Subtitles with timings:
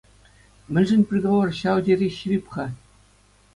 [0.77, 2.65] Мӗншӗн приговор ҫав тери ҫирӗп-ха?